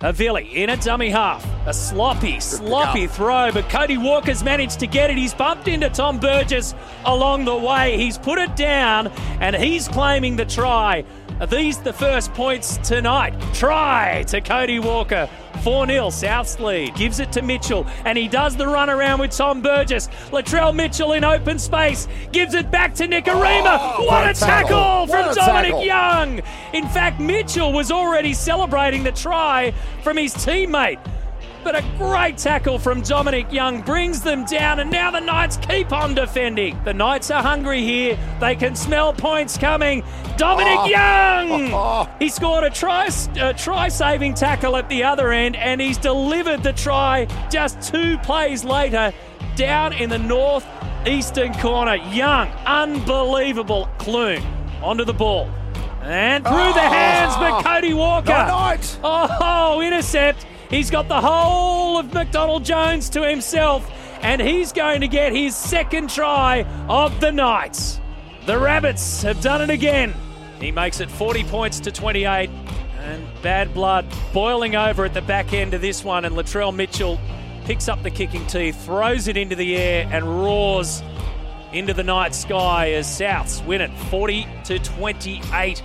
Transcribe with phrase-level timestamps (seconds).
[0.00, 1.46] Avili in a dummy half.
[1.66, 5.18] A sloppy, sloppy throw, but Cody Walker's managed to get it.
[5.18, 7.98] He's bumped into Tom Burgess along the way.
[7.98, 9.08] He's put it down,
[9.40, 11.04] and he's claiming the try.
[11.38, 13.34] Are these the first points tonight?
[13.52, 15.28] Try to Cody Walker.
[15.62, 16.94] 4 0, South's lead.
[16.94, 20.08] Gives it to Mitchell, and he does the run around with Tom Burgess.
[20.30, 22.08] Latrell Mitchell in open space.
[22.32, 23.78] Gives it back to Nicarima.
[23.80, 25.06] Oh, what, what a tackle, tackle.
[25.06, 25.84] from a Dominic tackle.
[25.84, 26.42] Young.
[26.72, 29.72] In fact, Mitchell was already celebrating the try
[30.02, 30.98] from his teammate.
[31.62, 35.92] But a great tackle from Dominic Young brings them down, and now the Knights keep
[35.92, 36.82] on defending.
[36.84, 38.18] The Knights are hungry here.
[38.40, 40.02] They can smell points coming.
[40.36, 40.86] Dominic Oh.
[40.86, 41.70] Young!
[41.80, 42.08] Oh.
[42.18, 46.62] He scored a try, a try saving tackle at the other end, and he's delivered
[46.62, 49.12] the try just two plays later
[49.56, 51.96] down in the northeastern corner.
[51.96, 53.88] Young, unbelievable.
[53.98, 54.42] Clune
[54.82, 55.48] onto the ball.
[56.02, 56.92] And through the oh.
[56.92, 58.32] hands, but Cody Walker.
[59.02, 60.46] Oh, intercept.
[60.70, 63.90] He's got the whole of McDonald Jones to himself,
[64.22, 68.00] and he's going to get his second try of the night.
[68.46, 70.14] The Rabbits have done it again.
[70.60, 72.50] He makes it 40 points to 28,
[73.00, 76.24] and bad blood boiling over at the back end of this one.
[76.24, 77.18] And Latrell Mitchell
[77.64, 81.02] picks up the kicking tee, throws it into the air, and roars
[81.72, 85.82] into the night sky as Souths win it 40 to 28.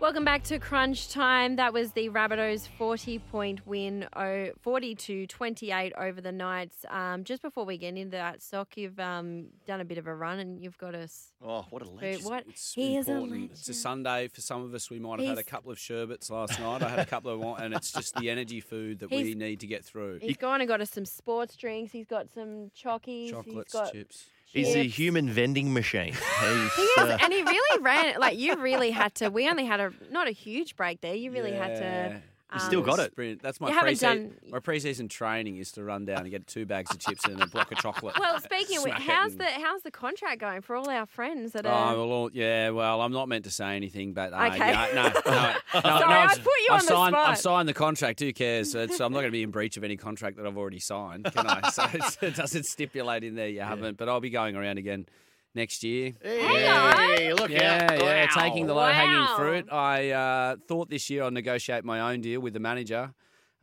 [0.00, 1.56] Welcome back to Crunch Time.
[1.56, 6.84] That was the Rabbitohs 40 point win, oh, 40 to 28 over the Knights.
[6.88, 10.14] Um, just before we get into that, Sock, you've um, done a bit of a
[10.14, 11.32] run and you've got us.
[11.44, 12.24] Oh, what a through- legend.
[12.26, 12.44] What?
[12.48, 13.50] It's he is a legend.
[13.50, 14.88] It's a Sunday for some of us.
[14.88, 16.84] We might have had a couple of sherbets last night.
[16.84, 19.58] I had a couple of, wine, and it's just the energy food that we need
[19.60, 20.20] to get through.
[20.22, 21.90] He's gone and got us some sports drinks.
[21.90, 23.30] He's got some chockies.
[23.30, 24.26] Chocolates, he's got chips.
[24.52, 26.14] He's a human vending machine.
[26.14, 28.18] He's, He is, uh, and he really ran.
[28.18, 29.28] Like you really had to.
[29.28, 31.14] We only had a not a huge break there.
[31.14, 32.22] You really had to.
[32.54, 33.12] You still um, got it.
[33.12, 33.42] Sprint.
[33.42, 34.28] That's my You haven't pre-season.
[34.28, 37.42] done- My pre-season training is to run down and get two bags of chips and
[37.42, 38.18] a block of chocolate.
[38.18, 39.38] Well, speaking of which, Smack it how's in.
[39.38, 41.94] the how's the contract going for all our friends that Oh, are?
[41.96, 42.70] well, all- yeah.
[42.70, 44.58] Well, I'm not meant to say anything, but uh, Okay.
[44.58, 47.12] yeah, no, no, no, no, Sorry, no, I it's- put you I've on the signed,
[47.14, 47.28] spot.
[47.30, 48.20] I've signed the contract.
[48.20, 48.72] Who cares?
[48.72, 50.80] So, so I'm not going to be in breach of any contract that I've already
[50.80, 51.68] signed, can I?
[51.70, 53.98] So it's- it doesn't stipulate in there you haven't.
[53.98, 55.04] But I'll be going around again
[55.54, 56.12] next year.
[56.22, 57.98] hey, look Yeah, out.
[57.98, 58.42] yeah, Wow.
[58.42, 59.36] taking the low hanging Wow.
[59.36, 59.72] fruit.
[59.72, 63.12] I uh, thought this year I'd negotiate my own deal with the manager.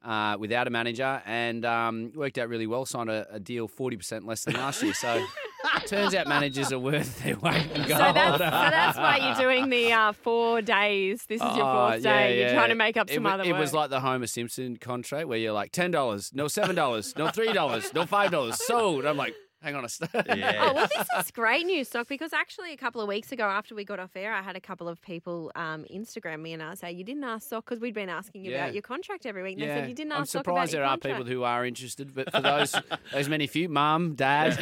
[0.03, 2.85] Uh, without a manager, and um, worked out really well.
[2.85, 4.93] Signed a, a deal forty percent less than last year.
[4.93, 5.25] So
[5.87, 7.89] turns out managers are worth their weight in gold.
[7.89, 11.25] So that's, so that's why you're doing the uh, four days.
[11.27, 12.39] This is your Oh, fourth yeah, day.
[12.39, 13.61] You're trying to make up It some wa- other It work.
[13.61, 17.29] was like the Homer Simpson contract where you're like ten dollars, no seven dollars, no
[17.29, 19.07] three dollars, no five dollars, sold.
[19.07, 19.33] I'm like,
[19.65, 20.25] hang on a second.
[20.37, 20.57] Yeah.
[20.69, 23.73] Oh, well, this is great news, Stock, because actually a couple of weeks ago after
[23.75, 26.75] we got off air, I had a couple of people um, Instagram me and I
[26.75, 28.63] say, You didn't ask Stock because we'd been asking you Yeah.
[28.65, 29.53] about your contract every week.
[29.53, 31.19] And they Yeah, said, You didn't ask I'm ask Stock surprised about there your are
[31.23, 32.75] people who are interested, but for those
[33.13, 34.57] those many few, mum, dad,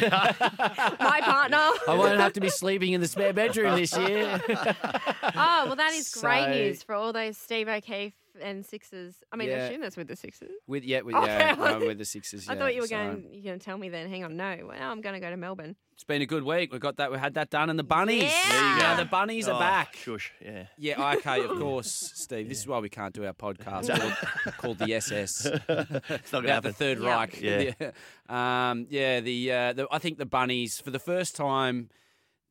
[1.00, 1.58] My partner.
[1.88, 4.40] I won't have to be sleeping in the spare bedroom this year.
[4.48, 9.22] oh, well, that is great So- news for all those Steve O'Keefe and Sixers.
[9.32, 9.58] I mean, I Yeah.
[9.66, 10.50] assume that's with the Sixers.
[10.66, 11.78] With yeah, with, Oh, yeah, okay.
[11.80, 12.48] no, with the Sixers.
[12.48, 13.28] I yeah, thought you were so going.
[13.32, 14.08] You're going to tell me then.
[14.08, 14.56] Hang on, no.
[14.68, 15.76] Well, I'm going to go to Melbourne.
[15.94, 16.72] It's been a good week.
[16.72, 17.12] We got that.
[17.12, 18.22] We had that done, and the bunnies.
[18.24, 18.30] Yeah.
[18.50, 19.04] There you Yeah, go.
[19.04, 19.94] the bunnies are Oh, back.
[19.94, 20.66] Shush, yeah.
[20.76, 22.48] Yeah, okay, of course, Steve.
[22.48, 25.46] This is why we can't do our podcast called, called the SS.
[25.68, 26.72] It's not going to about the happen.
[26.72, 27.14] Third Yeah.
[27.14, 27.40] Reich.
[27.40, 27.72] Yeah.
[28.28, 28.70] yeah.
[28.70, 29.20] Um, yeah.
[29.20, 31.90] The, uh, the I think the bunnies for the first time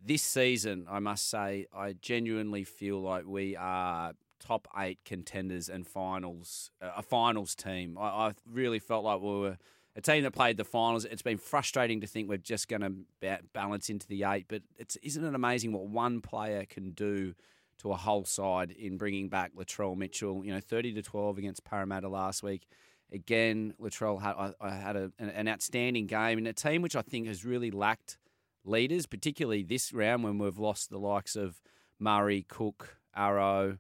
[0.06, 4.14] this season, I must say, I genuinely feel like we are
[4.46, 7.98] top eight contenders and finals, uh, a finals team.
[7.98, 9.58] I, I really felt like we were
[9.96, 11.06] a team that played the finals.
[11.06, 14.62] It's been frustrating to think we're just going to ba- balance into the eight, but
[14.78, 17.36] it's isn't it amazing what one player can do
[17.78, 20.44] to a whole side in bringing back Latrell Mitchell?
[20.44, 22.68] You know, thirty to twelve against Parramatta last week.
[23.14, 26.96] again, Latrell had I, I had a, an, an outstanding game in a team which
[26.96, 28.18] I think has really lacked
[28.66, 31.62] leaders, particularly this round when we've lost the likes of
[32.00, 33.78] Murray, Cook, Arrow,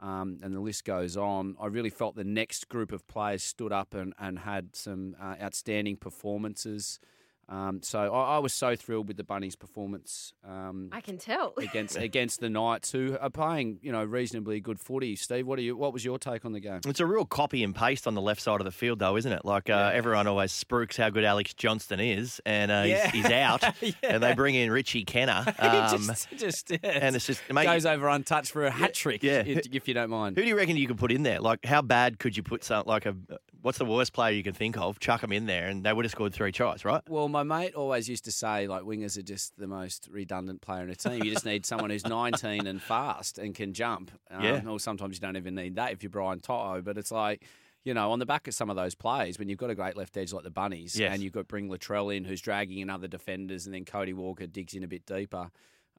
[0.00, 1.56] um, and the list goes on.
[1.60, 5.36] I really felt the next group of players stood up and, and had some uh,
[5.40, 7.00] outstanding performances.
[7.48, 11.54] Um, so I, I was so thrilled with the Bunnies' performance um, I can tell.
[11.56, 15.14] against against the Knights, who are playing you know reasonably good footy.
[15.14, 15.76] Steve, what are you?
[15.76, 16.80] What was your take on the game?
[16.86, 19.30] It's a real copy and paste on the left side of the field, though, isn't
[19.30, 19.44] it?
[19.44, 23.10] Like uh, everyone always spruiks how good Alex Johnston is, and uh, Yeah.
[23.10, 23.92] he's, he's out, Yeah.
[24.02, 25.44] and they bring in Richie Kennar.
[25.76, 29.22] Um, just, just yeah, and it's just mate, goes over untouched for a hat trick.
[29.22, 29.42] yeah.
[29.46, 30.36] if, if you don't mind.
[30.36, 31.40] Who do you reckon you could put in there?
[31.40, 33.14] Like, how bad could you put some like a?
[33.62, 34.98] What's the worst player you can think of?
[35.00, 37.02] Chuck him in there, and they would have scored three tries, right?
[37.08, 40.82] Well, my mate always used to say like wingers are just the most redundant player
[40.84, 41.22] in a team.
[41.24, 44.10] You just need someone who's 19 and fast and can jump.
[44.30, 44.62] Um, Yeah.
[44.66, 46.80] Or sometimes you don't even need that if you're Brian To'o.
[46.82, 47.44] But it's like,
[47.84, 49.96] you know, on the back of some of those plays, when you've got a great
[49.96, 51.12] left edge like the Bunnies, Yes.
[51.14, 54.46] and you've got bring Latrell in who's dragging in other defenders, and then Cody Walker
[54.46, 55.50] digs in a bit deeper.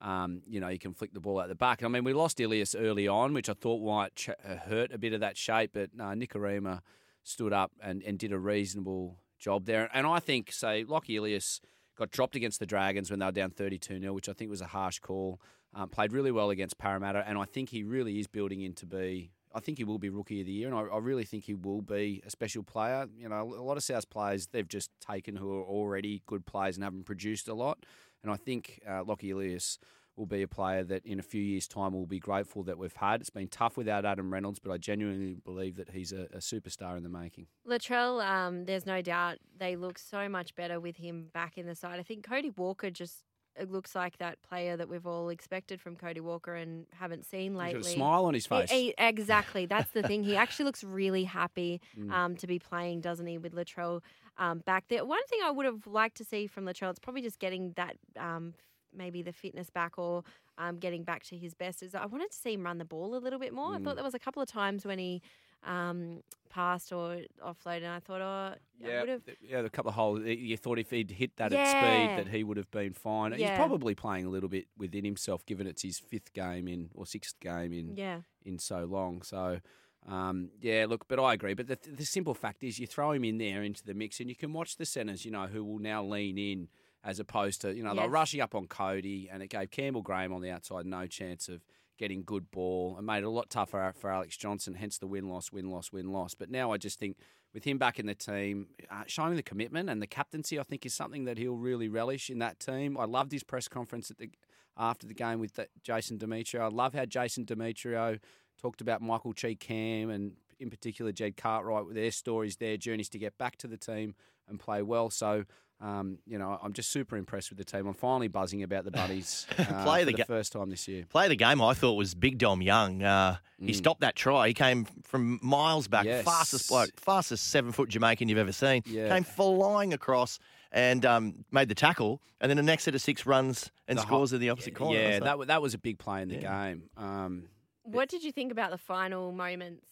[0.01, 1.83] Um, you know, you can flick the ball out the back.
[1.83, 4.97] I mean, we lost Ilias early on, which I thought might ch- uh, hurt a
[4.97, 6.81] bit of that shape, but no, Nicarima
[7.23, 9.89] stood up and, and did a reasonable job there.
[9.93, 11.61] And I think, say, Lockie Ilias
[11.97, 14.61] got dropped against the Dragons when they were down 32 0, which I think was
[14.61, 15.41] a harsh call.
[15.73, 18.85] Um, played really well against Parramatta, and I think he really is building in to
[18.85, 19.31] be.
[19.53, 21.53] I think he will be rookie of the year, and I, I really think he
[21.53, 23.07] will be a special player.
[23.17, 26.77] You know, a lot of South players they've just taken who are already good players
[26.77, 27.85] and haven't produced a lot.
[28.23, 29.77] And I think uh, Lockie Ilias
[30.17, 32.95] will be a player that in a few years' time will be grateful that we've
[32.95, 33.21] had.
[33.21, 36.97] It's been tough without Adam Reynolds, but I genuinely believe that he's a, a superstar
[36.97, 37.47] in the making.
[37.67, 41.75] Latrell, um, there's no doubt they look so much better with him back in the
[41.75, 41.99] side.
[41.99, 43.23] I think Cody Walker just
[43.59, 47.53] it looks like that player that we've all expected from Cody Walker and haven't seen
[47.53, 47.81] He's lately.
[47.81, 48.69] got a smile on his face.
[48.69, 49.65] he- exactly.
[49.65, 50.23] That's the thing.
[50.23, 52.11] He actually looks really happy Mm.
[52.11, 54.01] um, to be playing, doesn't he, with Latrell
[54.37, 55.03] um, back there.
[55.03, 57.95] One thing I would have liked to see from Latrell is probably just getting that
[58.15, 58.53] um,
[58.97, 60.23] maybe the fitness back or
[60.57, 61.83] um, getting back to his best.
[61.83, 63.75] Is I wanted to see him run the ball a little bit more.
[63.75, 63.83] I Mm.
[63.83, 65.21] thought there was a couple of times when he
[65.63, 69.21] um, passed or offloaded, and I thought, oh, I Yeah, would have.
[69.41, 70.21] yeah, a couple of holes.
[70.23, 73.31] You thought if he'd hit that at speed, that he would have been fine.
[73.33, 77.05] He's probably playing a little bit within himself, given it's his fifth game in or
[77.05, 78.21] sixth game in Yeah.
[78.45, 79.23] in so long.
[79.23, 79.59] So,
[80.07, 81.53] um, yeah, look, but I agree.
[81.53, 84.29] But the, the simple fact is, you throw him in there into the mix, and
[84.29, 86.69] you can watch the centres, you know, who will now lean in
[87.07, 90.33] as opposed to, you know, they're rushing up on Cody, and it gave Campbell Graham
[90.33, 91.63] on the outside no chance of
[91.97, 95.29] getting good ball and made it a lot tougher for Alex Johnston, hence the win
[95.29, 96.35] loss, win loss, win loss.
[96.35, 97.15] But now I just think
[97.53, 100.85] with him back in the team, uh, showing the commitment and the captaincy, I think
[100.85, 102.97] is something that he'll really relish in that team.
[102.97, 104.29] I loved his press conference at the
[104.77, 106.59] after the game with the, Jason Demetriou.
[106.59, 108.19] I love how Jason Demetriou
[108.61, 113.17] talked about Michael Chee-Kam and in particular Jed Cartwright with their stories, their journeys to
[113.17, 114.13] get back to the team
[114.49, 115.09] and play well.
[115.09, 115.45] So.
[115.79, 117.85] Um, you know, I'm just super impressed with the team.
[117.85, 120.87] I'm finally buzzing about the buddies uh, Play for the the ga- first time this
[120.87, 121.05] year.
[121.07, 123.03] Play of the game, I thought was Big Dom Young.
[123.03, 123.75] Uh, He Mm.
[123.75, 124.47] stopped that try.
[124.47, 126.25] He came from miles back, Yes.
[126.25, 128.81] fastest bloke, fastest seven foot Jamaican you've ever seen.
[128.87, 129.09] Yeah.
[129.09, 130.39] Came flying across
[130.71, 134.01] and um, made the tackle, and then the next set of six runs and The
[134.01, 134.99] ho- scores in the opposite corner.
[134.99, 136.69] Yeah, that like, that was a big play in the Yeah.
[136.69, 136.89] game.
[136.97, 137.49] Um,
[137.83, 139.85] What did you think about the final moments?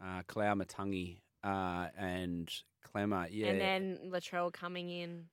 [0.00, 2.52] uh, Koloamatangi uh, and
[2.94, 5.26] Klemmer, yeah, And then Latrell coming in.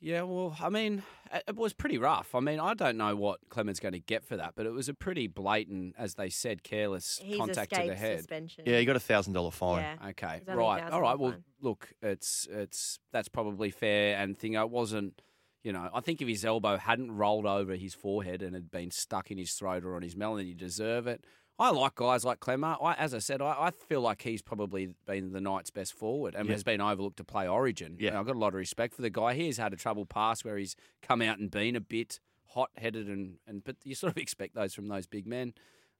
[0.00, 0.22] yeah.
[0.22, 1.02] Well, I mean,
[1.32, 2.34] it it was pretty rough.
[2.34, 4.88] I mean, I don't know what Klemmer's going to get for that, but it was
[4.88, 8.18] a pretty blatant, as they said, careless He's contact to the head.
[8.18, 8.64] suspension.
[8.66, 9.82] yeah, he got a thousand dollar fine.
[9.82, 10.08] Yeah.
[10.10, 11.18] Okay, It's only right, thousand all right.
[11.18, 11.44] Well, fine.
[11.60, 15.20] look, it's it's that's probably fair, and thing it wasn't.
[15.62, 18.90] You know, I think if his elbow hadn't rolled over his forehead and had been
[18.90, 21.22] stuck in his throat or on his melon, you deserve it.
[21.60, 22.76] I like guys like Klemmer.
[22.82, 26.34] I, as I said, I, I feel like he's probably been the Knights' best forward
[26.34, 26.52] and Yeah.
[26.54, 27.96] has been overlooked to play Origin.
[28.00, 28.08] Yeah.
[28.08, 29.34] And I've got a lot of respect for the guy.
[29.34, 32.70] He has had a trouble past where he's come out and been a bit hot
[32.78, 35.52] headed, and, and but you sort of expect those from those big men.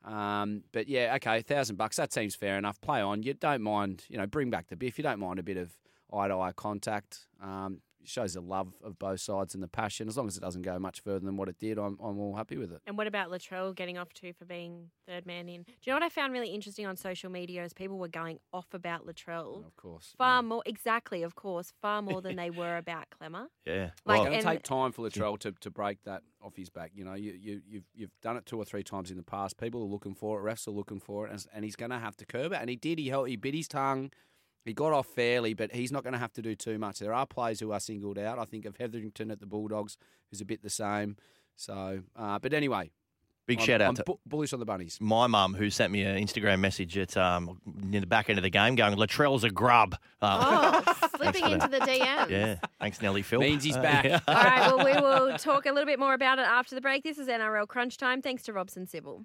[0.02, 2.80] Um, but yeah, okay, thousand bucks that seems fair enough.
[2.80, 3.22] Play on.
[3.22, 4.96] You don't mind, you know, bring back the biff.
[4.98, 5.76] You don't mind a bit of
[6.12, 7.26] eye to eye contact.
[7.42, 10.08] Um, shows the love of both sides and the passion.
[10.08, 12.34] As long as it doesn't go much further than what it did, I'm I'm all
[12.36, 12.80] happy with it.
[12.86, 15.62] And what about Latrell getting off too for being third man in?
[15.62, 18.38] Do you know what I found really interesting on social media is people were going
[18.52, 22.76] off about Latrell Of course, far more, exactly, of course, far more than they were
[22.76, 23.46] about Klemmer.
[23.66, 23.90] Yeah.
[24.04, 26.70] Like, Well, It's going to take time for Latrell to, to break that off his
[26.70, 26.90] back.
[26.94, 29.58] You know, you, you, you've, you've done it two or three times in the past.
[29.58, 30.42] People are looking for it.
[30.50, 31.32] Refs are looking for it.
[31.32, 32.58] And, and he's going to have to curb it.
[32.60, 32.98] And he did.
[32.98, 34.10] He, held, he bit his tongue.
[34.64, 36.98] He got off fairly, but he's not going to have to do too much.
[36.98, 38.38] There are players who are singled out.
[38.38, 39.96] I think of Hetherington at the Bulldogs,
[40.30, 41.16] who's a bit the same.
[41.56, 42.90] So, uh, but anyway,
[43.46, 44.98] Big I'm- shout out I'm to- bu- bullish on the bunnies.
[45.00, 48.42] My mum, who sent me an Instagram message at um, near the back end of
[48.42, 49.96] the game, going, Latrell's a grub.
[50.22, 51.70] Uh, Oh, slipping into that.
[51.70, 52.28] the DMs.
[52.30, 53.40] yeah, thanks, Nelly Phil.
[53.40, 54.04] Means he's Uh, back.
[54.04, 54.20] yeah.
[54.28, 57.02] All right, well, we will talk a little bit more about it after the break.
[57.02, 58.22] This is NRL Crunch Time.
[58.22, 59.24] Thanks to Robson Sybil.